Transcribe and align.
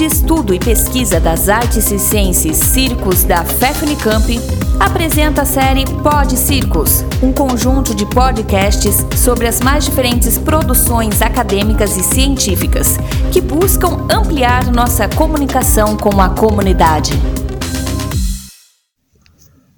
de 0.00 0.06
Estudo 0.06 0.54
e 0.54 0.58
Pesquisa 0.58 1.20
das 1.20 1.50
Artes 1.50 1.84
Circenses 1.84 2.56
Circos 2.56 3.22
da 3.22 3.44
FEFUNICAMP 3.44 4.38
apresenta 4.80 5.42
a 5.42 5.44
série 5.44 5.84
Pod 6.02 6.38
Circos, 6.38 7.04
um 7.22 7.30
conjunto 7.34 7.94
de 7.94 8.06
podcasts 8.06 8.96
sobre 9.22 9.46
as 9.46 9.60
mais 9.60 9.84
diferentes 9.84 10.38
produções 10.38 11.20
acadêmicas 11.20 11.98
e 11.98 12.02
científicas 12.02 12.96
que 13.30 13.42
buscam 13.42 14.06
ampliar 14.10 14.72
nossa 14.72 15.06
comunicação 15.06 15.98
com 15.98 16.18
a 16.18 16.30
comunidade. 16.30 17.12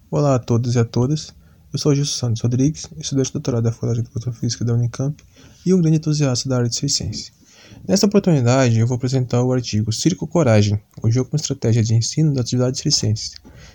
Olá 0.08 0.36
a 0.36 0.38
todos 0.38 0.76
e 0.76 0.78
a 0.78 0.84
todas. 0.84 1.34
Eu 1.72 1.80
sou 1.80 1.92
Gilson 1.96 2.26
Santos 2.26 2.42
Rodrigues, 2.42 2.88
estudante 2.96 3.32
doutorado 3.32 3.64
da 3.64 3.72
Faculdade 3.72 4.02
de 4.02 4.06
Educação 4.06 4.32
Física 4.32 4.64
da 4.64 4.72
Unicamp 4.72 5.20
e 5.66 5.74
um 5.74 5.80
grande 5.82 5.96
entusiasta 5.96 6.48
da 6.48 6.58
arte 6.58 6.76
circense. 6.76 7.41
Nesta 7.86 8.06
oportunidade, 8.06 8.78
eu 8.78 8.86
vou 8.86 8.96
apresentar 8.96 9.42
o 9.42 9.52
artigo 9.52 9.92
Circo 9.92 10.26
Coragem, 10.26 10.80
o 11.02 11.10
jogo 11.10 11.30
com 11.30 11.36
estratégia 11.36 11.82
de 11.82 11.94
ensino 11.94 12.32
das 12.32 12.44
atividades 12.44 12.80
circenses, 12.80 13.34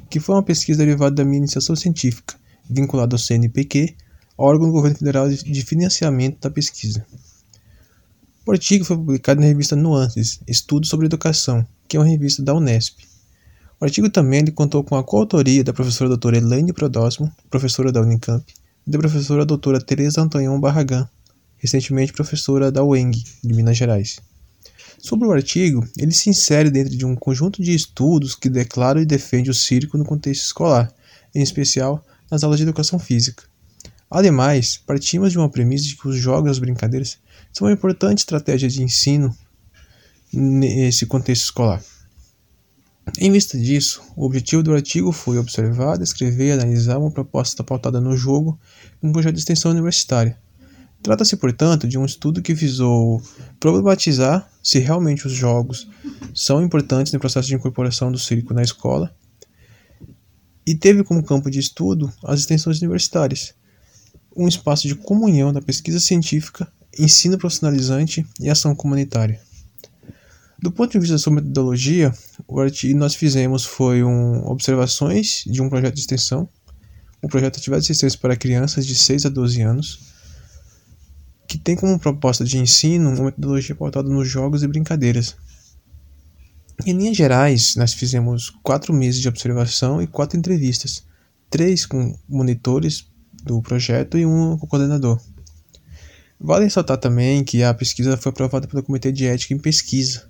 que 0.10 0.20
foi 0.20 0.36
uma 0.36 0.44
pesquisa 0.44 0.80
derivada 0.80 1.16
da 1.16 1.26
minha 1.26 1.40
iniciação 1.40 1.76
científica, 1.76 2.36
vinculada 2.70 3.16
ao 3.16 3.20
CNPq, 3.20 3.96
órgão 4.38 4.68
do 4.68 4.74
governo 4.74 4.98
federal 4.98 5.30
de 5.30 5.62
financiamento 5.66 6.40
da 6.40 6.50
pesquisa. 6.50 7.06
O 8.46 8.52
artigo 8.52 8.86
foi 8.86 8.96
publicado 8.96 9.42
na 9.42 9.48
revista 9.48 9.76
Nuances, 9.76 10.40
Estudos 10.48 10.90
sobre 10.90 11.06
Educação, 11.06 11.68
que 11.88 11.98
é 11.98 12.00
uma 12.00 12.08
revista 12.08 12.42
da 12.42 12.54
Unesp. 12.54 13.00
O 13.80 13.84
artigo 13.84 14.10
também 14.10 14.46
contou 14.48 14.84
com 14.84 14.96
a 14.96 15.04
coautoria 15.04 15.64
da 15.64 15.74
professora 15.74 16.10
doutora 16.10 16.38
Elaine 16.38 16.72
Prodóximo, 16.72 17.30
professora 17.50 17.92
da 17.92 18.02
Unicamp, 18.02 18.46
e 18.88 18.90
da 18.90 18.98
professora 18.98 19.46
doutora 19.46 19.82
Teresa 19.82 20.22
Antonion 20.22 20.60
Barragan, 20.60 21.10
recentemente 21.58 22.14
professora 22.14 22.72
da 22.72 22.84
UENG, 22.84 23.24
de 23.44 23.54
Minas 23.54 23.78
Gerais. 23.78 24.20
Sobre 25.00 25.28
o 25.28 25.32
artigo, 25.32 25.88
ele 25.98 26.12
se 26.12 26.30
insere 26.30 26.72
dentro 26.72 26.96
de 26.96 27.06
um 27.06 27.16
conjunto 27.16 27.62
de 27.62 27.74
estudos 27.74 28.36
que 28.36 28.50
declaram 28.50 29.02
e 29.02 29.06
defendem 29.06 29.52
o 29.52 29.54
circo 29.54 29.98
no 29.98 30.06
contexto 30.06 30.44
escolar, 30.44 30.92
em 31.34 31.42
especial 31.42 32.04
nas 32.30 32.44
aulas 32.44 32.58
de 32.58 32.64
educação 32.64 32.98
física. 32.98 33.44
Ademais, 34.10 34.78
partimos 34.78 35.32
de 35.32 35.38
uma 35.38 35.50
premissa 35.50 35.86
de 35.86 35.96
que 35.96 36.08
os 36.08 36.18
jogos 36.18 36.48
e 36.48 36.52
as 36.52 36.60
brincadeiras 36.60 37.18
são 37.52 37.68
uma 37.68 37.74
importante 37.74 38.20
estratégia 38.20 38.70
de 38.70 38.82
ensino 38.82 39.36
nesse 40.32 41.06
contexto 41.06 41.44
escolar. 41.44 41.84
Em 43.18 43.32
vista 43.32 43.58
disso, 43.58 44.02
o 44.16 44.26
objetivo 44.26 44.64
do 44.64 44.74
artigo 44.74 45.12
foi 45.12 45.38
observar, 45.38 45.98
descrever 45.98 46.48
e 46.48 46.52
analisar 46.52 46.98
uma 46.98 47.12
proposta 47.12 47.64
pautada 47.64 48.02
no 48.02 48.18
jogo 48.18 48.60
em 49.02 49.08
um 49.08 49.12
projeto 49.12 49.36
de 49.36 49.40
extensão 49.40 49.72
universitária, 49.72 50.38
Trata-se, 51.08 51.38
portanto, 51.38 51.88
de 51.88 51.98
um 51.98 52.04
estudo 52.04 52.42
que 52.42 52.54
visou 52.54 53.22
problematizar 53.62 54.46
se 54.62 54.78
realmente 54.78 55.26
os 55.26 55.32
jogos 55.32 55.88
são 56.36 56.62
importantes 56.62 57.14
no 57.14 57.20
processo 57.20 57.48
de 57.48 57.56
incorporação 57.56 58.12
do 58.12 58.20
circo 58.20 58.54
na 58.54 58.62
escola 58.62 59.16
e 60.66 60.76
teve 60.76 61.06
como 61.06 61.24
campo 61.24 61.50
de 61.50 61.60
estudo 61.60 62.12
as 62.26 62.42
extensões 62.42 62.82
universitárias, 62.82 63.54
um 64.36 64.50
espaço 64.50 64.86
de 64.86 64.96
comunhão 64.96 65.54
da 65.54 65.62
pesquisa 65.62 65.98
científica, 65.98 66.68
ensino 67.00 67.38
profissionalizante 67.38 68.28
e 68.38 68.50
ação 68.50 68.76
comunitária. 68.76 69.40
Do 70.60 70.74
ponto 70.74 70.92
de 70.92 71.00
vista 71.00 71.14
da 71.14 71.20
sua 71.20 71.32
metodologia, 71.32 72.14
o 72.46 72.60
artigo 72.60 72.92
que 72.92 73.00
nós 73.00 73.16
fizemos 73.16 73.64
foi 73.64 74.04
um, 74.04 74.46
observações 74.46 75.46
de 75.48 75.62
um 75.62 75.70
projeto 75.70 75.94
de 75.94 76.02
extensão, 76.02 76.50
um 77.24 77.30
projeto 77.30 77.60
Atividades 77.60 77.86
Assistência 77.86 78.20
para 78.20 78.36
Crianças 78.36 78.86
de 78.86 78.94
6 78.94 79.28
a 79.28 79.30
12 79.30 79.62
anos, 79.62 80.17
que 81.48 81.58
tem 81.58 81.76
como 81.76 81.98
proposta 81.98 82.44
de 82.44 82.58
ensino 82.58 83.10
uma 83.10 83.26
metodologia 83.26 83.74
pautada 83.74 84.10
nos 84.10 84.28
jogos 84.28 84.64
e 84.64 84.68
brincadeiras. 84.68 85.36
Em 86.86 86.94
linhas 86.94 87.18
gerais, 87.18 87.76
nós 87.76 87.94
fizemos 87.94 88.52
quatro 88.62 88.94
meses 88.94 89.22
de 89.22 89.28
observação 89.28 90.02
e 90.02 90.06
quatro 90.06 90.38
entrevistas, 90.38 91.04
três 91.50 91.86
com 91.86 92.16
monitores 92.28 93.08
do 93.44 93.62
projeto 93.62 94.18
e 94.18 94.26
um 94.26 94.58
com 94.58 94.68
coordenador. 94.68 95.20
Vale 96.40 96.66
ressaltar 96.66 96.98
também 96.98 97.44
que 97.44 97.64
a 97.64 97.74
pesquisa 97.74 98.16
foi 98.16 98.30
aprovada 98.30 98.68
pelo 98.68 98.84
Comitê 98.84 99.12
de 99.12 99.26
Ética 99.26 99.56
em 99.56 99.58
Pesquisa, 99.58 100.30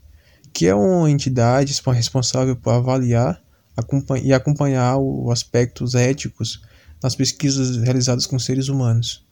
que 0.53 0.66
é 0.66 0.73
uma 0.73 1.11
entidade 1.11 1.81
responsável 1.94 2.56
por 2.56 2.72
avaliar 2.72 3.44
e 4.23 4.33
acompanhar 4.33 4.97
os 4.97 5.31
aspectos 5.31 5.95
éticos 5.95 6.61
nas 7.03 7.16
pesquisas 7.16 7.77
realizadas 7.77 8.25
com 8.25 8.39
seres 8.39 8.69
humanos. 8.69 9.26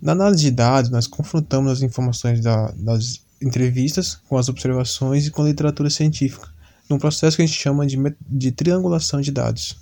Na 0.00 0.12
análise 0.12 0.42
de 0.42 0.50
dados, 0.50 0.90
nós 0.90 1.06
confrontamos 1.06 1.72
as 1.72 1.82
informações 1.82 2.40
da, 2.40 2.70
das 2.72 3.20
entrevistas 3.42 4.16
com 4.28 4.36
as 4.36 4.48
observações 4.48 5.26
e 5.26 5.30
com 5.30 5.42
a 5.42 5.46
literatura 5.46 5.90
científica, 5.90 6.48
num 6.88 6.98
processo 6.98 7.36
que 7.36 7.42
a 7.42 7.46
gente 7.46 7.58
chama 7.58 7.86
de, 7.86 7.96
de 8.28 8.52
triangulação 8.52 9.20
de 9.20 9.32
dados. 9.32 9.76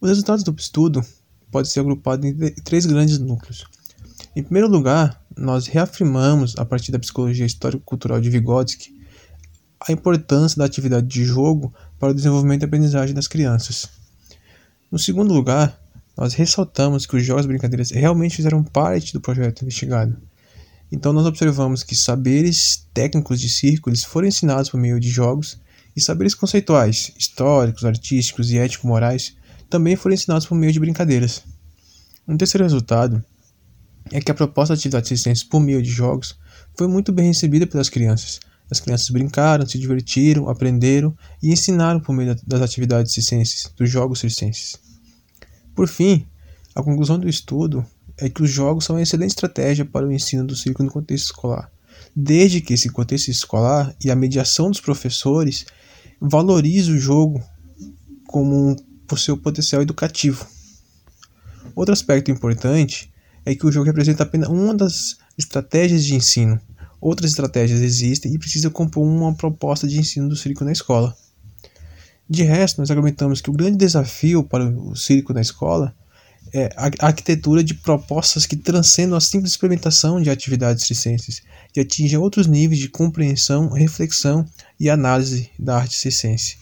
Os 0.00 0.08
resultados 0.08 0.42
do 0.44 0.54
estudo 0.58 1.04
podem 1.50 1.70
ser 1.70 1.80
agrupados 1.80 2.26
em 2.26 2.34
três 2.64 2.86
grandes 2.86 3.18
núcleos. 3.18 3.64
Em 4.34 4.42
primeiro 4.42 4.68
lugar, 4.68 5.24
nós 5.36 5.66
reafirmamos, 5.66 6.56
a 6.58 6.64
partir 6.64 6.92
da 6.92 6.98
psicologia 6.98 7.46
histórico-cultural 7.46 8.20
de 8.20 8.30
Vygotsky, 8.30 8.94
a 9.80 9.92
importância 9.92 10.58
da 10.58 10.64
atividade 10.64 11.06
de 11.06 11.24
jogo 11.24 11.72
para 11.98 12.10
o 12.10 12.14
desenvolvimento 12.14 12.62
e 12.62 12.66
aprendizagem 12.66 13.14
das 13.14 13.28
crianças. 13.28 13.88
No 14.90 14.98
segundo 14.98 15.32
lugar, 15.32 15.80
nós 16.16 16.34
ressaltamos 16.34 17.04
que 17.04 17.16
os 17.16 17.24
jogos 17.24 17.44
e 17.44 17.48
brincadeiras 17.48 17.90
realmente 17.90 18.36
fizeram 18.36 18.64
parte 18.64 19.12
do 19.12 19.20
projeto 19.20 19.62
investigado. 19.62 20.16
Então 20.90 21.12
nós 21.12 21.26
observamos 21.26 21.82
que 21.82 21.94
saberes 21.94 22.86
técnicos 22.94 23.40
de 23.40 23.48
circo 23.48 23.94
foram 23.98 24.28
ensinados 24.28 24.70
por 24.70 24.78
meio 24.78 24.98
de 24.98 25.10
jogos 25.10 25.60
e 25.94 26.00
saberes 26.00 26.34
conceituais, 26.34 27.12
históricos, 27.18 27.84
artísticos 27.84 28.50
e 28.50 28.58
ético-morais 28.58 29.36
também 29.68 29.96
foram 29.96 30.14
ensinados 30.14 30.46
por 30.46 30.54
meio 30.54 30.72
de 30.72 30.78
brincadeiras. 30.78 31.42
Um 32.26 32.36
terceiro 32.36 32.64
resultado 32.64 33.22
é 34.12 34.20
que 34.20 34.30
a 34.30 34.34
proposta 34.34 34.74
de 34.74 34.80
atividades 34.80 35.08
circenses 35.08 35.44
por 35.44 35.60
meio 35.60 35.82
de 35.82 35.90
jogos 35.90 36.38
foi 36.76 36.86
muito 36.86 37.12
bem 37.12 37.28
recebida 37.28 37.66
pelas 37.66 37.88
crianças. 37.88 38.38
As 38.70 38.80
crianças 38.80 39.10
brincaram, 39.10 39.66
se 39.66 39.78
divertiram, 39.78 40.48
aprenderam 40.48 41.16
e 41.42 41.52
ensinaram 41.52 42.00
por 42.00 42.12
meio 42.12 42.36
das 42.46 42.62
atividades 42.62 43.12
circenses, 43.12 43.72
dos 43.76 43.90
jogos 43.90 44.20
circenses. 44.20 44.85
Por 45.76 45.86
fim, 45.86 46.26
a 46.74 46.82
conclusão 46.82 47.18
do 47.18 47.28
estudo 47.28 47.84
é 48.16 48.30
que 48.30 48.42
os 48.42 48.50
jogos 48.50 48.86
são 48.86 48.96
uma 48.96 49.02
excelente 49.02 49.32
estratégia 49.32 49.84
para 49.84 50.06
o 50.06 50.10
ensino 50.10 50.42
do 50.42 50.56
circo 50.56 50.82
no 50.82 50.90
contexto 50.90 51.26
escolar, 51.26 51.70
desde 52.16 52.62
que 52.62 52.72
esse 52.72 52.88
contexto 52.88 53.28
escolar 53.28 53.94
e 54.02 54.10
a 54.10 54.16
mediação 54.16 54.70
dos 54.70 54.80
professores 54.80 55.66
valorize 56.18 56.90
o 56.90 56.98
jogo 56.98 57.44
como 58.26 58.74
por 59.06 59.18
seu 59.18 59.36
potencial 59.36 59.82
educativo. 59.82 60.46
Outro 61.74 61.92
aspecto 61.92 62.30
importante 62.30 63.12
é 63.44 63.54
que 63.54 63.66
o 63.66 63.70
jogo 63.70 63.84
representa 63.84 64.22
apenas 64.22 64.48
uma 64.48 64.74
das 64.74 65.18
estratégias 65.36 66.06
de 66.06 66.14
ensino. 66.14 66.58
Outras 66.98 67.32
estratégias 67.32 67.82
existem 67.82 68.34
e 68.34 68.38
precisam 68.38 68.70
compor 68.70 69.06
uma 69.06 69.34
proposta 69.34 69.86
de 69.86 69.98
ensino 69.98 70.26
do 70.26 70.36
circo 70.36 70.64
na 70.64 70.72
escola. 70.72 71.14
De 72.28 72.42
resto, 72.42 72.78
nós 72.78 72.90
argumentamos 72.90 73.40
que 73.40 73.50
o 73.50 73.52
grande 73.52 73.76
desafio 73.76 74.42
para 74.42 74.64
o 74.64 74.96
circo 74.96 75.32
na 75.32 75.40
escola 75.40 75.94
é 76.52 76.70
a 76.76 77.06
arquitetura 77.06 77.62
de 77.62 77.74
propostas 77.74 78.46
que 78.46 78.56
transcendam 78.56 79.16
a 79.16 79.20
simples 79.20 79.54
implementação 79.54 80.20
de 80.20 80.30
atividades 80.30 80.86
circenses 80.86 81.42
e 81.74 81.80
atingem 81.80 82.18
outros 82.18 82.46
níveis 82.46 82.80
de 82.80 82.88
compreensão, 82.88 83.68
reflexão 83.68 84.46
e 84.78 84.88
análise 84.88 85.50
da 85.58 85.76
arte 85.76 85.94
circense. 85.94 86.58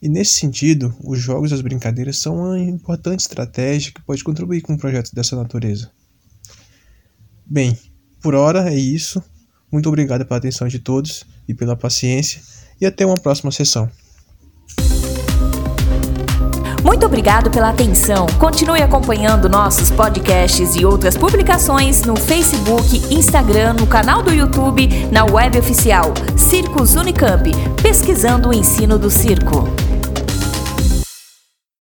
E 0.00 0.08
nesse 0.08 0.34
sentido, 0.34 0.94
os 1.02 1.18
jogos 1.18 1.50
e 1.50 1.54
as 1.54 1.60
brincadeiras 1.60 2.18
são 2.18 2.36
uma 2.36 2.58
importante 2.58 3.20
estratégia 3.20 3.92
que 3.92 4.02
pode 4.02 4.22
contribuir 4.22 4.60
com 4.60 4.72
um 4.72 4.78
projeto 4.78 5.12
dessa 5.12 5.34
natureza. 5.34 5.90
Bem, 7.44 7.76
por 8.20 8.34
hora 8.34 8.72
é 8.72 8.76
isso. 8.76 9.22
Muito 9.70 9.88
obrigado 9.88 10.24
pela 10.24 10.38
atenção 10.38 10.68
de 10.68 10.78
todos 10.78 11.24
e 11.48 11.54
pela 11.54 11.76
paciência, 11.76 12.40
e 12.80 12.86
até 12.86 13.04
uma 13.04 13.18
próxima 13.18 13.50
sessão. 13.50 13.90
Muito 16.88 17.04
obrigado 17.04 17.50
pela 17.50 17.68
atenção. 17.68 18.24
Continue 18.38 18.80
acompanhando 18.80 19.46
nossos 19.46 19.90
podcasts 19.90 20.74
e 20.74 20.86
outras 20.86 21.18
publicações 21.18 22.02
no 22.02 22.16
Facebook, 22.16 23.14
Instagram, 23.14 23.74
no 23.74 23.86
canal 23.86 24.22
do 24.22 24.32
YouTube, 24.32 24.88
na 25.12 25.26
web 25.26 25.58
oficial 25.58 26.14
Circos 26.34 26.94
Unicamp, 26.94 27.52
pesquisando 27.82 28.48
o 28.48 28.54
ensino 28.54 28.98
do 28.98 29.10
circo. 29.10 29.68